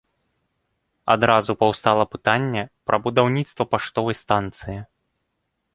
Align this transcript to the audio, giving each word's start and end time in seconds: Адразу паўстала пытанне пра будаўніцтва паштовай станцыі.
Адразу 1.15 1.51
паўстала 1.63 2.05
пытанне 2.15 2.63
пра 2.91 2.97
будаўніцтва 3.05 3.63
паштовай 3.73 4.15
станцыі. 4.23 4.79